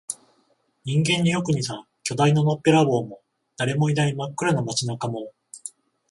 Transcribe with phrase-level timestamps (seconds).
[0.83, 3.21] 人間によく似た巨大なのっぺらぼうも、
[3.55, 5.31] 誰もいない真っ暗な街中も、